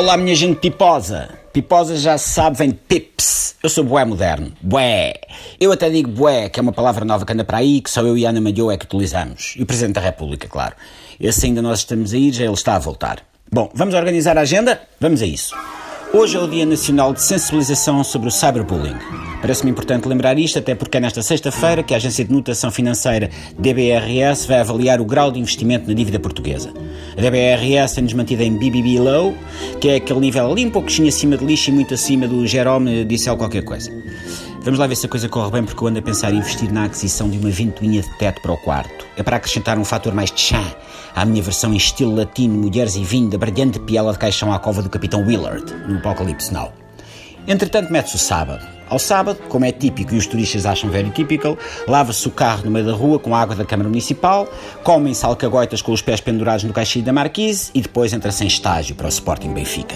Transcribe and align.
Olá, 0.00 0.16
minha 0.16 0.34
gente 0.34 0.56
piposa. 0.56 1.28
Piposa 1.52 1.94
já 1.94 2.16
se 2.16 2.30
sabe, 2.30 2.56
vem 2.56 2.70
pips. 2.70 3.54
Eu 3.62 3.68
sou 3.68 3.84
bué 3.84 4.02
moderno. 4.02 4.50
Bué. 4.62 5.12
Eu 5.60 5.70
até 5.72 5.90
digo 5.90 6.10
bué, 6.10 6.48
que 6.48 6.58
é 6.58 6.62
uma 6.62 6.72
palavra 6.72 7.04
nova 7.04 7.26
que 7.26 7.32
anda 7.34 7.44
para 7.44 7.58
aí, 7.58 7.82
que 7.82 7.90
só 7.90 8.00
eu 8.00 8.16
e 8.16 8.24
Ana 8.24 8.40
Malhou 8.40 8.72
é 8.72 8.78
que 8.78 8.86
utilizamos. 8.86 9.56
E 9.58 9.62
o 9.62 9.66
Presidente 9.66 9.96
da 9.96 10.00
República, 10.00 10.48
claro. 10.48 10.74
Esse 11.20 11.44
ainda 11.44 11.60
nós 11.60 11.80
estamos 11.80 12.14
a 12.14 12.16
ir, 12.16 12.32
já 12.32 12.44
ele 12.44 12.54
está 12.54 12.76
a 12.76 12.78
voltar. 12.78 13.18
Bom, 13.52 13.70
vamos 13.74 13.94
organizar 13.94 14.38
a 14.38 14.40
agenda? 14.40 14.80
Vamos 14.98 15.20
a 15.20 15.26
isso. 15.26 15.54
Hoje 16.12 16.36
é 16.36 16.40
o 16.40 16.48
Dia 16.48 16.66
Nacional 16.66 17.12
de 17.12 17.22
Sensibilização 17.22 18.02
sobre 18.02 18.26
o 18.26 18.32
Cyberbullying. 18.32 18.96
Parece-me 19.40 19.70
importante 19.70 20.08
lembrar 20.08 20.36
isto, 20.40 20.58
até 20.58 20.74
porque 20.74 20.96
é 20.96 21.00
nesta 21.00 21.22
sexta-feira 21.22 21.84
que 21.84 21.94
a 21.94 21.98
Agência 21.98 22.24
de 22.24 22.32
Notação 22.32 22.72
Financeira 22.72 23.30
DBRS 23.56 24.44
vai 24.44 24.58
avaliar 24.58 25.00
o 25.00 25.04
grau 25.04 25.30
de 25.30 25.38
investimento 25.38 25.86
na 25.86 25.94
dívida 25.94 26.18
portuguesa. 26.18 26.72
A 27.16 27.20
DBRS 27.20 27.94
tem-nos 27.94 28.12
mantido 28.12 28.42
em 28.42 28.58
BBB 28.58 28.98
Low, 28.98 29.36
que 29.80 29.88
é 29.88 29.94
aquele 29.96 30.18
nível 30.18 30.50
ali 30.50 30.66
um 30.66 30.70
pouquinho 30.70 31.06
acima 31.06 31.36
de 31.36 31.44
lixo 31.44 31.70
e 31.70 31.72
muito 31.72 31.94
acima 31.94 32.26
do 32.26 32.44
Jerome 32.44 33.04
disse 33.04 33.32
qualquer 33.36 33.62
coisa. 33.62 33.92
Vamos 34.62 34.78
lá 34.78 34.86
ver 34.86 34.94
se 34.94 35.06
a 35.06 35.08
coisa 35.08 35.26
corre 35.26 35.50
bem, 35.52 35.64
porque 35.64 35.82
eu 35.82 35.88
ando 35.88 36.00
a 36.00 36.02
pensar 36.02 36.34
em 36.34 36.36
investir 36.36 36.70
na 36.70 36.84
aquisição 36.84 37.30
de 37.30 37.38
uma 37.38 37.48
ventoinha 37.48 38.02
de 38.02 38.18
teto 38.18 38.42
para 38.42 38.52
o 38.52 38.58
quarto. 38.58 39.06
É 39.16 39.22
para 39.22 39.36
acrescentar 39.36 39.78
um 39.78 39.84
fator 39.86 40.12
mais 40.12 40.30
chã 40.36 40.62
à 41.14 41.24
minha 41.24 41.42
versão 41.42 41.72
em 41.72 41.78
estilo 41.78 42.14
latino, 42.14 42.58
mulheres 42.58 42.94
e 42.94 43.02
vinho, 43.02 43.30
da 43.30 43.38
brilhante 43.38 43.80
piela 43.80 44.12
de 44.12 44.18
caixão 44.18 44.52
à 44.52 44.58
cova 44.58 44.82
do 44.82 44.90
Capitão 44.90 45.24
Willard, 45.24 45.64
no 45.88 45.96
Apocalipse 45.96 46.52
Now. 46.52 46.74
Entretanto, 47.48 47.90
mete-se 47.90 48.16
o 48.16 48.18
sábado. 48.18 48.62
Ao 48.86 48.98
sábado, 48.98 49.40
como 49.48 49.64
é 49.64 49.72
típico 49.72 50.14
e 50.14 50.18
os 50.18 50.26
turistas 50.26 50.66
acham 50.66 50.90
very 50.90 51.08
typical, 51.10 51.56
lava-se 51.88 52.28
o 52.28 52.30
carro 52.30 52.64
no 52.66 52.70
meio 52.70 52.84
da 52.84 52.92
rua 52.92 53.18
com 53.18 53.34
a 53.34 53.40
água 53.40 53.56
da 53.56 53.64
Câmara 53.64 53.88
Municipal, 53.88 54.46
comem-se 54.84 55.24
alcagoitas 55.24 55.80
com 55.80 55.90
os 55.90 56.02
pés 56.02 56.20
pendurados 56.20 56.64
no 56.64 56.72
caixinho 56.74 57.04
da 57.04 57.14
Marquise 57.14 57.70
e 57.72 57.80
depois 57.80 58.12
entra-se 58.12 58.44
em 58.44 58.46
estágio 58.46 58.94
para 58.94 59.06
o 59.06 59.08
Sporting 59.08 59.54
Benfica. 59.54 59.94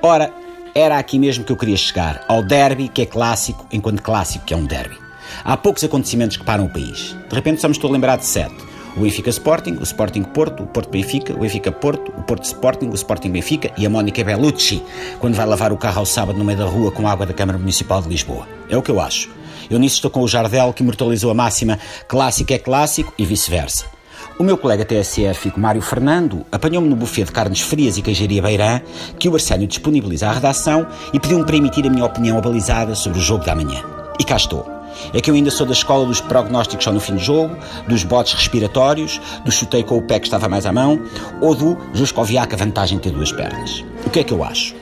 Ora, 0.00 0.32
era 0.78 0.96
aqui 0.96 1.18
mesmo 1.18 1.44
que 1.44 1.50
eu 1.50 1.56
queria 1.56 1.76
chegar, 1.76 2.24
ao 2.28 2.40
derby, 2.40 2.88
que 2.88 3.02
é 3.02 3.06
clássico, 3.06 3.66
enquanto 3.72 4.00
clássico 4.00 4.44
que 4.44 4.54
é 4.54 4.56
um 4.56 4.64
derby. 4.64 4.96
Há 5.44 5.56
poucos 5.56 5.82
acontecimentos 5.82 6.36
que 6.36 6.44
param 6.44 6.66
o 6.66 6.68
país. 6.68 7.16
De 7.28 7.34
repente 7.34 7.60
só 7.60 7.66
me 7.66 7.74
estou 7.74 7.90
a 7.90 7.92
lembrar 7.92 8.16
de 8.16 8.24
sete. 8.24 8.54
O 8.96 9.00
Benfica 9.00 9.28
Sporting, 9.28 9.72
o 9.80 9.82
Sporting 9.82 10.22
Porto, 10.22 10.62
o 10.62 10.66
Porto 10.66 10.90
Benfica, 10.90 11.34
o 11.34 11.40
Benfica 11.40 11.72
Porto, 11.72 12.12
o 12.16 12.22
Porto 12.22 12.44
Sporting, 12.44 12.86
o 12.86 12.94
Sporting 12.94 13.30
Benfica 13.30 13.72
e 13.76 13.84
a 13.84 13.90
Mónica 13.90 14.22
Bellucci, 14.22 14.82
quando 15.18 15.34
vai 15.34 15.46
lavar 15.46 15.72
o 15.72 15.76
carro 15.76 15.98
ao 15.98 16.06
sábado 16.06 16.38
no 16.38 16.44
meio 16.44 16.58
da 16.58 16.64
rua 16.64 16.92
com 16.92 17.08
água 17.08 17.26
da 17.26 17.34
Câmara 17.34 17.58
Municipal 17.58 18.00
de 18.00 18.08
Lisboa. 18.08 18.46
É 18.70 18.76
o 18.76 18.82
que 18.82 18.90
eu 18.90 19.00
acho. 19.00 19.30
Eu 19.68 19.78
nisso 19.78 19.96
estou 19.96 20.10
com 20.10 20.20
o 20.20 20.28
Jardel, 20.28 20.72
que 20.72 20.82
imortalizou 20.82 21.30
a 21.30 21.34
máxima 21.34 21.78
clássico 22.06 22.52
é 22.52 22.58
clássico 22.58 23.12
e 23.18 23.24
vice-versa. 23.24 23.97
O 24.36 24.44
meu 24.44 24.56
colega 24.56 24.84
TSF, 24.84 25.52
Mário 25.56 25.82
Fernando, 25.82 26.46
apanhou-me 26.52 26.88
no 26.88 26.94
buffet 26.94 27.24
de 27.24 27.32
carnes 27.32 27.60
frias 27.60 27.96
e 27.98 28.02
queijaria 28.02 28.42
Beirã, 28.42 28.80
que 29.18 29.28
o 29.28 29.34
Arsénio 29.34 29.66
disponibiliza 29.66 30.28
à 30.28 30.32
redação 30.32 30.86
e 31.12 31.18
pediu-me 31.18 31.44
para 31.44 31.56
emitir 31.56 31.86
a 31.86 31.90
minha 31.90 32.04
opinião 32.04 32.38
abalizada 32.38 32.94
sobre 32.94 33.18
o 33.18 33.22
jogo 33.22 33.44
da 33.44 33.54
manhã. 33.54 33.82
E 34.18 34.24
cá 34.24 34.36
estou. 34.36 34.68
É 35.12 35.20
que 35.20 35.30
eu 35.30 35.34
ainda 35.34 35.50
sou 35.50 35.66
da 35.66 35.72
escola 35.72 36.06
dos 36.06 36.20
prognósticos 36.20 36.84
só 36.84 36.92
no 36.92 37.00
fim 37.00 37.14
do 37.14 37.20
jogo, 37.20 37.56
dos 37.88 38.04
botes 38.04 38.34
respiratórios, 38.34 39.20
do 39.44 39.50
chutei 39.50 39.82
com 39.82 39.96
o 39.96 40.02
pé 40.02 40.18
que 40.18 40.26
estava 40.26 40.48
mais 40.48 40.66
à 40.66 40.72
mão, 40.72 41.00
ou 41.40 41.54
do 41.54 41.76
Juscoviac 41.94 42.54
a 42.54 42.58
vantagem 42.58 42.98
de 42.98 43.04
ter 43.04 43.12
duas 43.12 43.32
pernas. 43.32 43.84
O 44.04 44.10
que 44.10 44.20
é 44.20 44.24
que 44.24 44.32
eu 44.32 44.42
acho? 44.42 44.74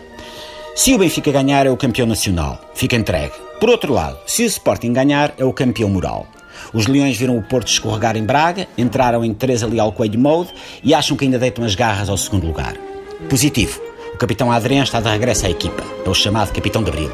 Se 0.74 0.94
o 0.94 0.98
Benfica 0.98 1.32
ganhar 1.32 1.66
é 1.66 1.70
o 1.70 1.76
campeão 1.76 2.06
nacional, 2.06 2.60
fica 2.74 2.96
entregue. 2.96 3.32
Por 3.58 3.70
outro 3.70 3.92
lado, 3.92 4.18
se 4.26 4.42
o 4.42 4.46
Sporting 4.46 4.92
ganhar 4.92 5.32
é 5.38 5.44
o 5.44 5.52
campeão 5.52 5.88
moral. 5.88 6.26
Os 6.72 6.86
Leões 6.86 7.16
viram 7.16 7.36
o 7.36 7.42
Porto 7.42 7.68
escorregar 7.68 8.16
em 8.16 8.24
Braga, 8.24 8.66
entraram 8.76 9.24
em 9.24 9.32
Teresa 9.32 9.66
Leal 9.66 9.92
Coelho 9.92 10.18
Mode 10.18 10.50
e 10.82 10.94
acham 10.94 11.16
que 11.16 11.24
ainda 11.24 11.38
deitam 11.38 11.64
as 11.64 11.74
garras 11.74 12.08
ao 12.08 12.16
segundo 12.16 12.46
lugar. 12.46 12.74
Positivo. 13.28 13.80
O 14.14 14.18
capitão 14.18 14.50
Adrien 14.50 14.82
está 14.82 15.00
de 15.00 15.08
regresso 15.08 15.46
à 15.46 15.50
equipa. 15.50 15.82
É 16.04 16.08
o 16.08 16.14
chamado 16.14 16.52
capitão 16.52 16.82
de 16.82 16.90
Abril. 16.90 17.12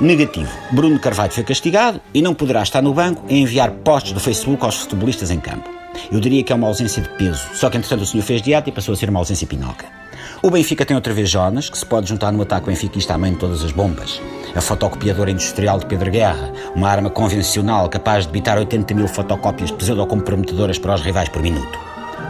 Negativo. 0.00 0.50
Bruno 0.72 0.98
Carvalho 0.98 1.32
foi 1.32 1.44
castigado 1.44 2.00
e 2.12 2.20
não 2.20 2.34
poderá 2.34 2.62
estar 2.62 2.82
no 2.82 2.92
banco 2.92 3.24
a 3.28 3.32
enviar 3.32 3.70
posts 3.70 4.12
do 4.12 4.20
Facebook 4.20 4.64
aos 4.64 4.76
futebolistas 4.76 5.30
em 5.30 5.38
campo. 5.38 5.68
Eu 6.10 6.20
diria 6.20 6.42
que 6.42 6.52
é 6.52 6.56
uma 6.56 6.66
ausência 6.66 7.02
de 7.02 7.08
peso, 7.10 7.42
só 7.54 7.70
que 7.70 7.76
entretanto 7.76 8.02
o 8.02 8.06
senhor 8.06 8.24
fez 8.24 8.42
dieta 8.42 8.68
e 8.68 8.72
passou 8.72 8.94
a 8.94 8.96
ser 8.96 9.10
uma 9.10 9.18
ausência 9.18 9.46
pinoca. 9.46 10.01
O 10.42 10.50
Benfica 10.50 10.84
tem 10.84 10.94
outra 10.94 11.12
vez 11.12 11.30
Jonas, 11.30 11.70
que 11.70 11.78
se 11.78 11.86
pode 11.86 12.08
juntar 12.08 12.32
no 12.32 12.42
ataque 12.42 12.66
benfiquista 12.66 13.14
à 13.14 13.18
mãe 13.18 13.32
de 13.32 13.38
todas 13.38 13.64
as 13.64 13.72
bombas. 13.72 14.20
A 14.54 14.60
fotocopiadora 14.60 15.30
industrial 15.30 15.78
de 15.78 15.86
Pedro 15.86 16.10
Guerra, 16.10 16.52
uma 16.74 16.88
arma 16.88 17.10
convencional 17.10 17.88
capaz 17.88 18.24
de 18.24 18.30
evitar 18.30 18.58
80 18.58 18.94
mil 18.94 19.08
fotocópias 19.08 19.70
pseudo-comprometedoras 19.70 20.78
para 20.78 20.94
os 20.94 21.00
rivais 21.00 21.28
por 21.28 21.42
minuto. 21.42 21.78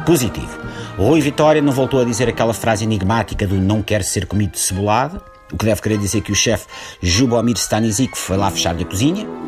Positivo. 0.06 0.58
Rui 0.96 1.20
Vitória 1.20 1.62
não 1.62 1.72
voltou 1.72 2.00
a 2.00 2.04
dizer 2.04 2.28
aquela 2.28 2.52
frase 2.52 2.84
enigmática 2.84 3.46
do 3.46 3.56
não 3.56 3.82
quer 3.82 4.02
ser 4.02 4.26
comido 4.26 4.52
de 4.52 4.60
cebolada, 4.60 5.22
o 5.52 5.56
que 5.56 5.66
deve 5.66 5.82
querer 5.82 5.98
dizer 5.98 6.22
que 6.22 6.32
o 6.32 6.34
chefe 6.34 6.66
Jubomir 7.00 7.56
Stanisic 7.56 8.16
foi 8.16 8.36
lá 8.36 8.50
fechar-lhe 8.50 8.84
a 8.84 8.86
cozinha. 8.86 9.41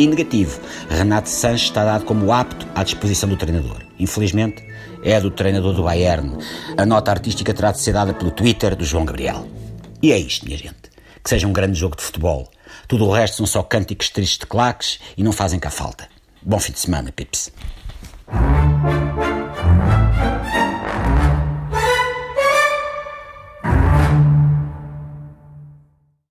E 0.00 0.06
negativo, 0.06 0.58
Renato 0.88 1.28
Sanches 1.28 1.68
está 1.68 1.84
dado 1.84 2.06
como 2.06 2.32
apto 2.32 2.66
à 2.74 2.82
disposição 2.82 3.28
do 3.28 3.36
treinador. 3.36 3.82
Infelizmente, 3.98 4.64
é 5.04 5.20
do 5.20 5.30
treinador 5.30 5.74
do 5.74 5.82
Bayern. 5.82 6.38
A 6.74 6.86
nota 6.86 7.10
artística 7.10 7.52
terá 7.52 7.70
de 7.70 7.80
ser 7.80 7.92
dada 7.92 8.14
pelo 8.14 8.30
Twitter 8.30 8.74
do 8.74 8.82
João 8.82 9.04
Gabriel. 9.04 9.46
E 10.02 10.10
é 10.10 10.18
isto, 10.18 10.46
minha 10.46 10.56
gente. 10.56 10.90
Que 11.22 11.28
seja 11.28 11.46
um 11.46 11.52
grande 11.52 11.78
jogo 11.78 11.96
de 11.96 12.02
futebol. 12.02 12.50
Tudo 12.88 13.04
o 13.04 13.12
resto 13.12 13.36
são 13.36 13.46
só 13.46 13.62
cânticos 13.62 14.08
tristes 14.08 14.38
de 14.38 14.46
claques 14.46 15.00
e 15.18 15.22
não 15.22 15.32
fazem 15.32 15.60
cá 15.60 15.68
falta. 15.68 16.08
Bom 16.40 16.58
fim 16.58 16.72
de 16.72 16.78
semana, 16.78 17.12
Pips. 17.12 17.52